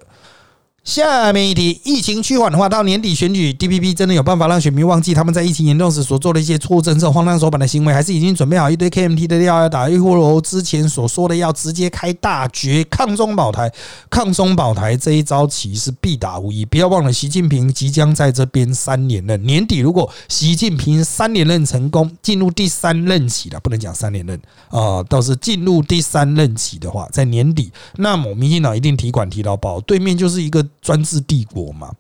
[0.83, 9.89] 下面一题，疫情趋缓的话，到年底选举，DPP 真的有办法让选民忘记他们在疫情严重时所做的一些错误政策、荒唐手板的行为，还是已经准备好一堆 KMT 的料要打？
[9.91, 13.71] 亦或如之前所说的，要直接开大绝抗中保台？
[14.09, 16.65] 抗中保台这一招棋是必打无疑。
[16.65, 19.41] 不要忘了，习近平即将在这边三连任。
[19.45, 24.41] 年底如果习近平三连任成功，进入第三任期了，不能讲三连任
[24.71, 30.67] 啊，倒是进入第三任期的话，在年底，那么民进党一定提款提到爆，对面就是一个。
[30.81, 31.91] 专制帝国嘛，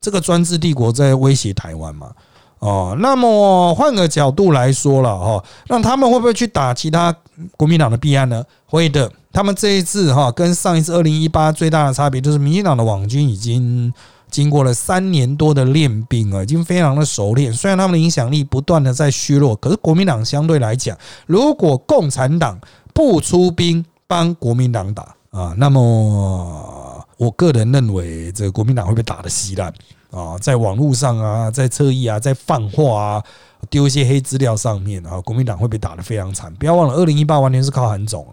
[0.00, 2.10] 这个专制帝国在威胁台湾嘛？
[2.58, 7.10] 哦，那么换个角度来说了哈，那他们会不会去打其他
[7.56, 8.44] 国民党的弊案呢？
[8.66, 13.90] 会的，他们这一次哈，跟上一次二零一八最大的差别就是，民进党的网军已经
[14.30, 17.50] 经过了三年多的练兵啊，已经非常的熟练。
[17.50, 20.94] 虽然他们的影响力不断的在削弱，可是国民党相对来讲，
[21.26, 22.60] 如果共产党
[22.92, 26.88] 不出兵帮国民党打啊，那么。
[27.20, 29.70] 我个人认为，这个国民党会被打得稀烂
[30.10, 33.24] 啊，在网络上啊，在侧翼啊，在放话啊，
[33.68, 36.50] 丢一些黑资料上面啊，国民党会被打得非常惨。
[36.54, 38.26] 不要忘了，二零一八完全是靠韩总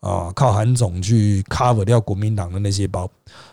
[0.00, 3.08] 啊，啊，靠韩总去 cover 掉国民党的那些包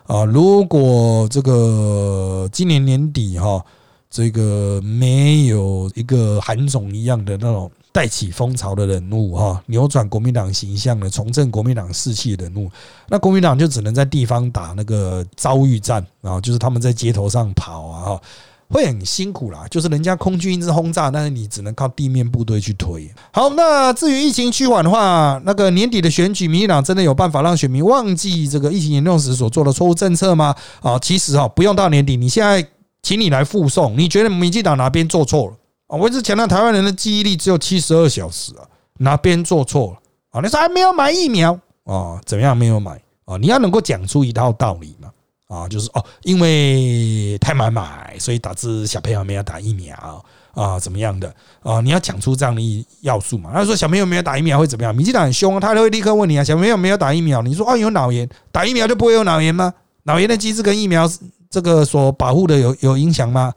[0.06, 0.26] 啊。
[0.26, 3.64] 如果这个今年年底哈，
[4.10, 7.72] 这个没有一个韩总一样的那种。
[7.92, 12.70] 带起风潮的人物哈，扭转国民党形象的、重振国民党士气的人物，
[13.08, 18.22] 那国民党就只能在地方打那个遭遇战啊，就是他们在街头上跑啊，哈，
[18.70, 19.66] 会很辛苦啦。
[19.72, 23.12] 就是人家空军一直轰炸，但是你只能靠地面部队去推。
[23.32, 30.56] 好，那至于疫情趋缓的话，那个年底的选举，民进党真的有办法让选民忘记这个疫情严重时所做的错误政策吗？
[30.82, 32.64] 啊，其实哈，不用到年底，你现在
[33.02, 35.54] 请你来附送，你觉得民进党哪边做错了？
[35.98, 38.64] 我一直强调台湾人的记忆力只有七十二小时啊，
[39.00, 39.98] 哪边做错了
[40.32, 40.42] 啊？
[40.42, 42.22] 你说还没有买疫苗啊？
[42.26, 43.38] 怎么样没有买啊？
[43.38, 45.10] 你要能够讲出一套道理嘛？
[45.48, 50.24] 啊，就是哦，因为太买买，所以导致小朋友没有打疫苗
[50.54, 50.80] 啊？
[50.80, 51.82] 怎么样的啊？
[51.82, 53.50] 你要讲出这样的要素嘛？
[53.52, 54.96] 他说小朋友没有打疫苗会怎么样？
[54.96, 59.74] 民进党很凶，他会立刻问你啊，小朋友没有打疫苗，你说哦有脑炎，打疫苗就不会有脑炎吗？
[60.04, 61.10] 脑炎的机制跟疫苗
[61.50, 63.52] 这个所保护的有有影响吗？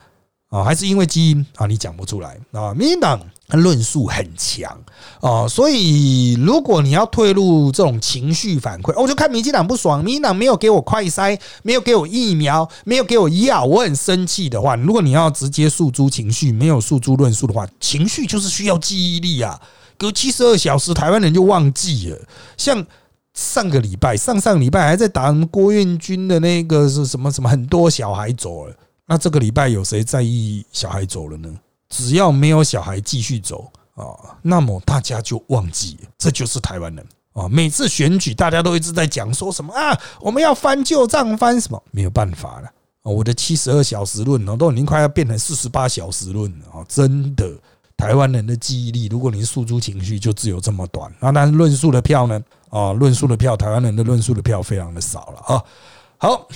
[0.53, 2.75] 啊，还是因为基因啊，你讲不出来啊。
[2.75, 3.19] 民进党
[3.53, 4.71] 论述很强
[5.23, 19.59] 啊，所以如果你要退入这种情绪反馈，我就看民进党不爽，民进党没有给我快筛，没有给我疫苗，没有给我药，我很生气的话，如果你要直接诉诸情绪，没有诉诸论述的话，情绪就是需要记忆力啊，
[19.97, 22.19] 隔七十二小时，台湾人就忘记了。
[22.59, 22.85] 像
[23.33, 28.75] 上个礼拜、上上礼拜还在打郭彦军的那个是什么什么，很多小孩走了。
[29.12, 31.55] 那这个礼拜有谁在意小孩走了呢？
[31.90, 34.07] 只要没有小孩继续走啊，
[34.40, 37.46] 那么大家就忘记，这就是台湾人啊。
[37.46, 41.83] 每次选举，大家都一直在讲说什么啊，我们要翻旧账，翻什么？
[41.90, 42.70] 没有办法了
[43.03, 46.83] 我的七十二小时论哦，都已经快要变成四十八小时论了啊！
[46.88, 47.53] 真的，
[47.98, 51.12] 台湾人的记忆力，如果你诉诸情绪，就只有这么短。
[51.20, 52.42] 那但是论述的票呢？
[52.70, 55.62] 啊，论述的票，台湾人的论述的票非常的少了啊。
[56.16, 56.48] 好。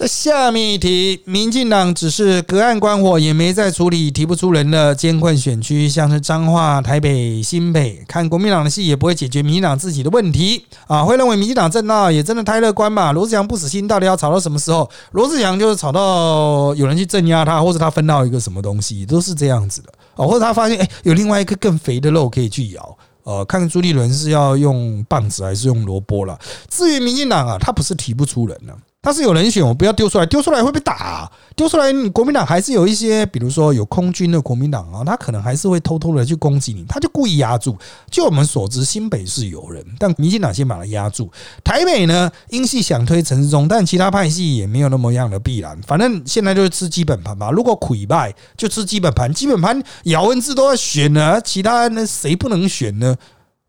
[0.00, 11.04] 在下面一题，民进党只是隔岸观火，也没再处理提不出人的监困选区，像是彰化、台北、新北，看国民党的戏也不会解决民进党自己的问题啊！
[11.04, 13.12] 会认为民进党政闹也真的太乐观嘛？
[13.12, 14.88] 罗志祥不死心，到底要吵到什么时候？
[15.12, 20.26] 罗志祥就是吵到有人去镇压他，或者他分到一个什么东西，都是这样子的哦。
[20.26, 26.38] 或者他发现哎，有另外一个更肥的肉可以去咬，呃，看朱立伦是要用棒子还是用萝卜了。
[26.70, 28.72] 至于民进党啊，他不是提不出人呢。
[29.02, 31.30] 他是有人选，我不要丢出来，丢出来会被打。
[31.56, 37.78] 丢出来，国民党还是有一些，比如说有空军的国民党啊，他可能还是会偷偷的去攻击你，他就故意压住。
[38.10, 41.30] 就我们所知，新北是有人，但民进党先把他压住。
[41.64, 45.78] 台北呢，英系想推陈世忠，但其他派系也没有那么样的必然。
[45.86, 47.50] 反正现在就是吃基本盘吧。
[47.50, 49.32] 如果溃败，就吃基本盘。
[49.32, 53.16] 基本盘姚文智都要选了，其他那谁不能选呢？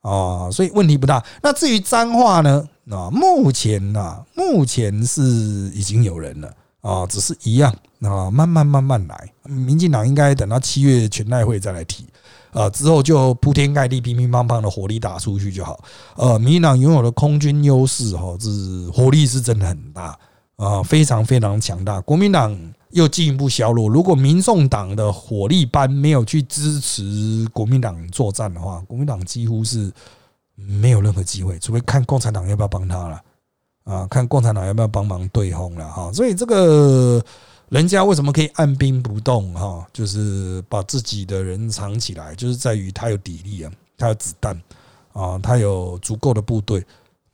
[0.01, 1.23] 啊，所以问题不大。
[1.41, 2.67] 那至于脏话呢？
[2.89, 5.21] 啊，目前呐，目前是
[5.73, 9.31] 已经有人了啊，只是一样啊，慢慢慢慢来。
[9.43, 12.05] 民进党应该等到七月全代会再来提
[12.51, 15.81] 啊，之后就铺天盖地、乒乒乓乓的火力打出去就好。
[16.15, 20.17] 呃，民进党拥有的空军优势哈，是火力是真的很大
[20.57, 22.01] 啊，非常非常强大。
[22.01, 22.53] 国民党
[22.93, 29.91] 又进一步削弱，如果民众党的火力班没有去支持国民党作战的话，国民党几乎是。
[30.63, 33.19] 没有任何机会，除非看共产党要不要帮他了
[33.83, 36.13] 啊，看共产党要不要帮忙对轰了哈。
[36.13, 37.23] 所以这个
[37.69, 44.55] 人家为什么可以按兵不动哈，就是把自己的人藏起来，就是在于他有底力啊，他有子弹
[45.13, 46.85] 啊，他有足够的部队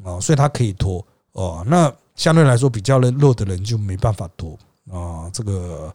[0.06, 1.66] 啊，所以他可以拖哦。
[1.68, 4.58] 那相对来说比较弱的人就没办法拖
[4.92, 5.30] 啊。
[5.34, 5.94] 这个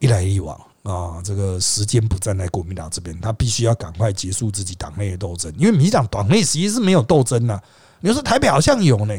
[0.00, 0.58] 一来一往。
[0.84, 7.58] 啊，这个时间不站在国民党这边，他必须要赶快结束自己党内的斗争，因为民进党党内实际是没有斗争呐。
[8.00, 9.14] 你说台北好像有呢，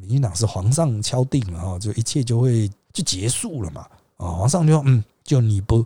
[0.00, 3.80] 民进党是皇上敲定了哈，就一切就会就结束了嘛。
[4.16, 5.84] 啊，皇上就说嗯，就你不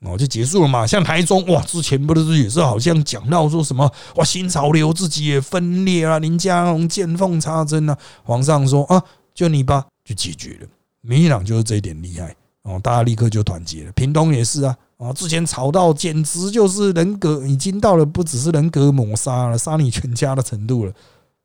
[0.00, 0.84] 哦，就结束了嘛。
[0.84, 7.96] 像台中哇，之前不是也是好像讲到说什么哇，新潮流自己也分裂啊，林佳龙见缝插针啊。
[8.24, 9.00] 皇上说啊，
[9.32, 10.66] 就你吧，就解决了。
[11.02, 12.34] 民进党就是这一点厉害。
[12.62, 13.90] 哦，大家立刻就团结了。
[13.92, 20.92] 屏东也是啊，啊，之前吵到简直就是人格已经到了不只是人格抹杀了，杀你全家的程度了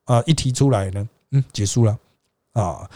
[0.05, 0.21] 啊！
[0.27, 1.97] 一提出来呢，嗯，结束了
[2.53, 2.87] 啊。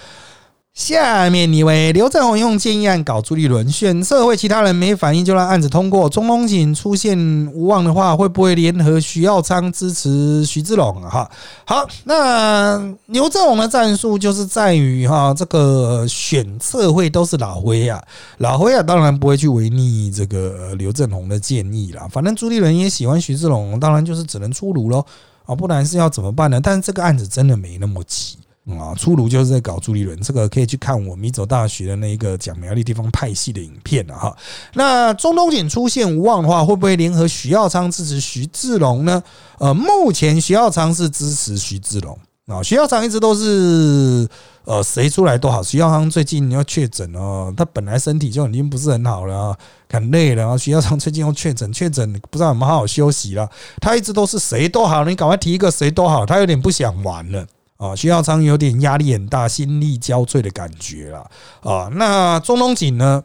[0.73, 6.09] 下面一位刘振宏用建议案搞朱立伦，选社会其他人没反应就让案子通过。
[6.09, 7.17] 中东警出现
[7.53, 11.09] 无望的话，会不会联合徐耀昌支持徐志龙啊？
[11.09, 11.31] 哈，
[11.65, 18.01] 好，那刘振宏的战术就是在于哈，这个选社会都是老灰啊，
[18.37, 22.07] 老灰啊，当然不会去违逆这个刘振宏的建议啦。
[22.09, 25.05] 反正朱立伦也喜欢徐志龙，当然就是只能出炉喽
[25.45, 26.61] 啊，不然是要怎么办呢？
[26.63, 28.37] 但是这个案子真的没那么急。
[28.69, 34.35] 啊，出炉就是在搞朱立伦，这个可以去看我米走大学的那一个讲苗栗地方派系的影片了哈。
[34.75, 39.21] 那中东锦出现无望的话，会不会联合徐耀昌支持徐志龙呢？
[39.57, 44.27] 呃，目前徐耀昌是支持徐志龙啊，徐耀昌一直都是
[44.65, 45.63] 呃谁出来都好。
[45.63, 49.57] 徐耀昌最近要确诊哦，他本来身体就已经不是很好了，
[49.89, 50.43] 很累了。
[50.43, 53.49] 然后徐耀昌最近又确诊，确诊不知道有没有好好休息了。
[53.81, 57.43] 他一直都是谁都好，你赶快提一个谁都好，他有点不想玩了。
[57.81, 61.89] 啊，徐耀昌有点压力很大、心力交瘁的感觉了啊。
[61.95, 63.23] 那中东锦呢，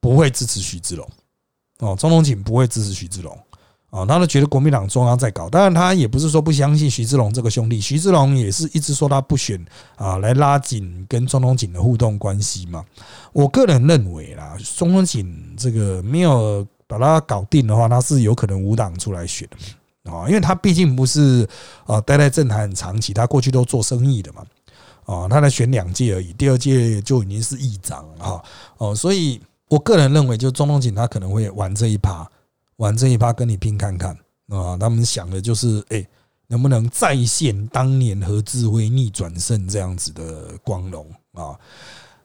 [0.00, 1.04] 不会支持徐志龙
[1.80, 1.96] 哦。
[1.98, 3.36] 中东锦不会支持徐志龙
[3.90, 5.50] 啊，他都觉得国民党中央在搞。
[5.50, 9.60] 当然，他也不是说不相信徐志龙这个兄弟，徐志龙也是一直说他不选
[9.96, 12.84] 啊，来拉紧跟中东锦的互动关系嘛。
[13.32, 19.48] 我个人认为啦，中东锦这个没有把他搞定的话，他是有可能无党出来选。
[20.04, 21.48] 啊，因为他毕竟不是
[21.86, 24.44] 啊待在政坛很长期，他过去都做生意的嘛，
[25.04, 28.42] 啊，他才选两届而已，第二届就已经是议长哈，
[28.78, 32.28] 哦，所以我个人认为，就中东锦他可能会玩这一趴，
[32.76, 34.10] 玩这一趴跟你拼看看
[34.48, 36.06] 啊，他们想的就是，哎，
[36.48, 41.58] 能不能再现当年何志辉逆转胜这样子的光荣啊？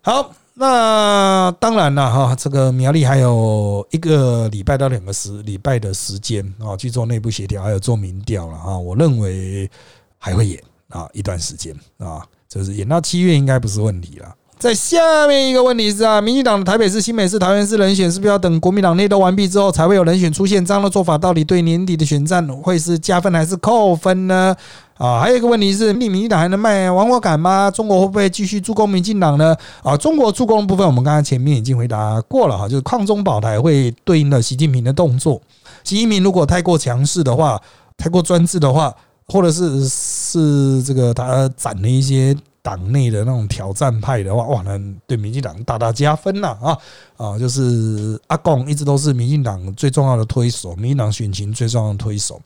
[0.01, 0.33] 好。
[0.59, 8.75] 那当然了哈，这个苗栗还有一个礼拜到两个时礼拜的时间啊，去做内部协调，还有做民调了啊。
[8.75, 9.69] 我认为
[10.17, 20.65] 还会演啊一段时间啊，就是演到七月应该不是问题了在下面一个问题是啊，民进党的台北市、新北市、桃园市人选是不是要等国民党内斗完毕之后才会有人选出现？
[20.65, 24.55] 这样的做法到底对年底的选战会是加分还是扣分呢？
[24.95, 27.69] 啊，还有一个问题是，民进党还能卖亡国感吗？
[27.69, 29.55] 中国会不会继续助攻民进党呢？
[29.83, 35.39] 啊，中国助攻的部分我们刚才前面已经回答过了哈，就是抗中保台会对应的习近平的动作。
[35.83, 37.61] 习近平如果太过强势的话，
[37.95, 38.91] 太过专制的话，
[39.27, 42.35] 或者是是这个他攒了一些。
[42.67, 46.77] 党内的那种挑战派的话，哇，那对民进党大大加分了啊
[47.15, 47.39] 啊！
[47.39, 52.41] 就是阿贡一直都是民进党最重要的推手，民进党选情最重要的推手。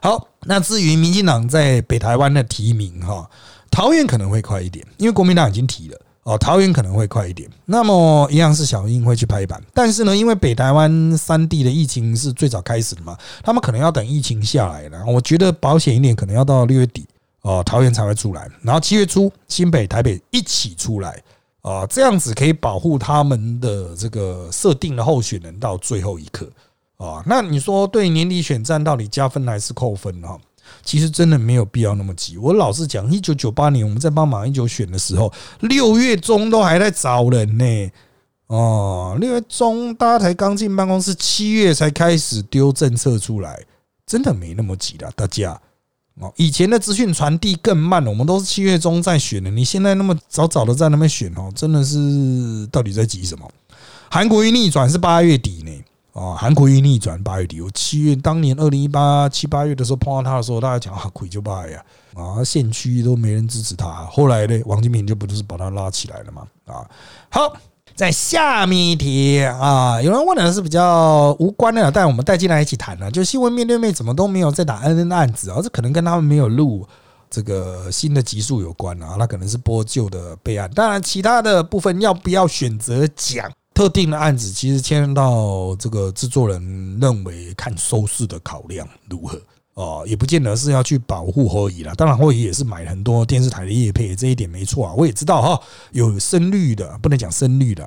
[0.00, 3.28] 好，那至于民进党在北台湾的提名哈，
[3.68, 7.50] 桃园可能会快一点，因为国民党已经提了哦，桃园可能会快一点。
[7.64, 15.04] 那么一样是小英会去拍板，但是呢，因为北台湾三地的疫情是最早开始的嘛，他们可能要等疫情下来了。
[15.04, 17.04] 我觉得保险一点，可能要到六月底。
[17.44, 21.22] 哦，桃园才会出来，然后七月初新北、台北一起出来
[21.60, 26.50] 啊，这样子可以保护他们的这个设定的候选人到最后一刻
[26.96, 27.22] 啊。
[27.26, 30.28] 那你说对年底选战到底加分还是扣分呢？
[30.82, 32.38] 其实真的没有必要那么急。
[32.38, 35.30] 我老实讲，一九九八年我们在帮马英九选的时候，
[35.60, 37.90] 六月中都还在找人呢。
[38.46, 43.62] 哦，六月中大家才刚进办公室，七月才开始丢政策出来，
[44.06, 45.60] 真的没那么急的，大家。
[46.20, 53.50] 哦，以前的资讯传递更慢了，我们都是七月中在选的，你现在那么早早的在那边选哦，真的是到底在急什么？
[54.08, 61.84] 韩国瑜逆转是八月底呢，啊，韩国瑜逆转八月底，我七月当年二零一八七八月的时候碰到他的时候，大家讲啊，鬼就败呀，
[62.14, 66.88] 啊，县区都没人支持他，后来呢，王金平就不就是把他拉起来了嘛，啊，
[67.28, 67.56] 好。
[67.94, 73.08] 在下面一题啊，有人问的是比较无关的，但我们带进来一起谈了。
[73.08, 76.84] 就新闻面对面怎么都没有在打 N N 的案子啊，这可能跟他们没有录
[77.30, 79.14] 这个新的集数有关啊。
[79.16, 80.68] 那可能是播旧的备案。
[80.74, 89.40] 当然，其他的部分要不要选择讲特定的案子，其实牵到这个制作人认为看收视的考量如何。
[89.74, 91.94] 哦，也不见得是要去保护霍仪了。
[91.94, 94.94] 当然，霍仪也是买很多电视台的业配，这一点没错啊。
[94.96, 95.60] 我也知道哈，
[95.92, 97.84] 有深绿的，不能讲深绿的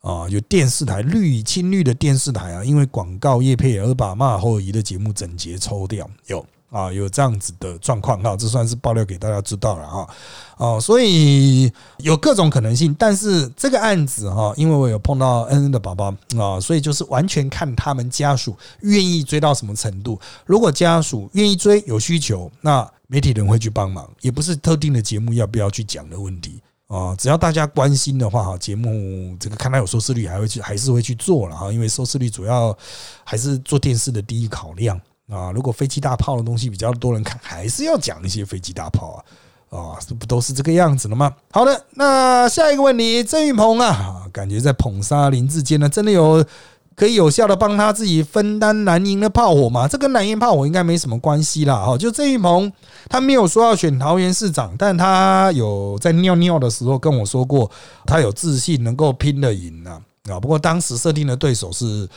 [0.00, 6.44] 啊，有电视台绿青绿的电视台啊，因为广告业配而把骂霍仪的节目整节抽掉，有。
[6.70, 10.08] 啊，有这样子的状况哈，这算是爆料给大家知道了哈。
[10.56, 20.20] 哦，所以有各种可能性，但是这个案子哈，因为我有碰到恩恩的宝宝啊，所以就是完全看他们家属愿意追到什么程度。
[20.46, 27.16] 如果家属愿意追，有需求，那媒体人会去帮忙，也不是特定的节目要不要去讲的问题啊。
[27.16, 32.76] 只要大家关心的话哈，节目这个看他有收视率，还会去还是会去做了哈，因为收视率主要
[33.24, 35.00] 还是做电视的第一考量。
[35.30, 39.22] 啊，如果飞机大炮的东西比较多人看，还是要讲一些飞机大炮
[39.70, 41.32] 啊，啊，这不都是这个样子了吗？
[41.52, 46.44] 好的，那下一个问题，郑云鹏啊，感觉在捧杀林志坚呢，真的有
[46.96, 49.86] 可以有效的帮他自己分担蓝营的炮火吗？
[49.86, 51.76] 这跟蓝营炮火应该没什么关系啦。
[51.76, 52.72] 哈，就郑云鹏，
[53.08, 57.70] 他没有说要选桃园市长，但他有在尿尿的时候跟我说过，
[58.04, 60.02] 他有自信能够拼得赢啊。
[60.28, 62.08] 啊，不过当时设定的对手是。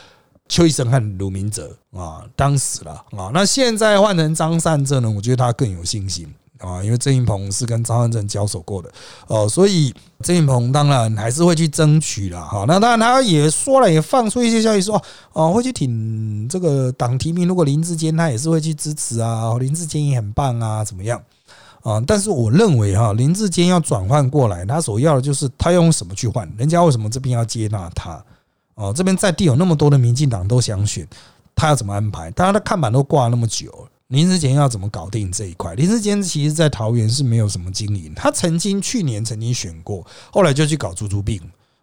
[0.48, 5.10] 邱医生和卢明哲啊，当时了啊，那现在换成张善政呢？
[5.10, 8.92] 我觉得他更有信心啊，因为郑云鹏是跟张善政交手过的
[9.26, 12.64] 哦，所以郑云鹏当然还是会去争取了哈。
[12.68, 17.48] 那当然他也说了，也放出一些消息说哦，会去挺这个党提名。
[17.48, 21.20] 如果林志坚他也是会去支持啊，林志坚也很棒啊，怎么样
[21.82, 22.02] 啊？
[22.06, 26.50] 但是我认为哈，林志坚要转换过来，他所要的就是他用什么去换？
[26.58, 28.22] 人家为什么这边要接纳他？
[28.74, 31.06] 哦，这边在地有那么多的民进党都想选，
[31.54, 32.30] 他要怎么安排？
[32.32, 35.74] 大家的看板都挂那么久了，林志坚要怎么搞定这一块？
[35.74, 41.40] 林志坚其实，在桃园是没有什么经营，他曾经去年曾经选过，后来就去搞猪猪病，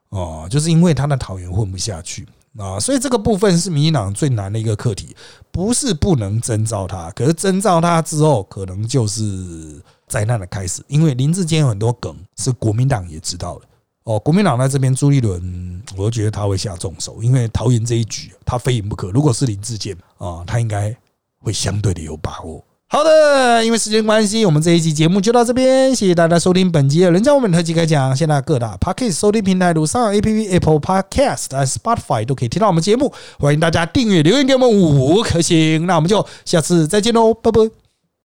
[0.09, 2.27] 哦，就是因为他的桃园混不下去
[2.57, 5.15] 啊，所以这个部分是民进党最难的一个课题，
[5.51, 13.65] 不是不能征召他，可是征召他之后，可能就是灾难的开始，因为林志坚有很多梗是国民党也知道的。
[14.03, 19.11] 哦，国民党在这边，朱立伦，我觉得他会下重手，因为桃园这一局他非赢不可。
[19.11, 20.95] 如果是林志坚啊，他应该
[21.39, 22.63] 会相对的有把握。
[22.87, 28.13] 好的，因为时间关系，我们这一期节目就到这边，谢谢大家收听本集的人家我们特辑开讲。
[28.13, 35.85] 现在各大 Podcast 收听平台，如上 A P P Apple Podcast、Spotify 都可以听到我们节目，欢迎大家订阅、留言给我们五颗星。
[35.85, 37.80] 那我们就下次再见喽，拜拜。